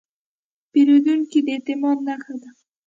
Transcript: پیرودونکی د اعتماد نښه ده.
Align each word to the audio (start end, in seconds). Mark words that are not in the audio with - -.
پیرودونکی 0.71 1.39
د 1.45 1.47
اعتماد 1.55 1.97
نښه 2.07 2.35
ده. 2.41 2.49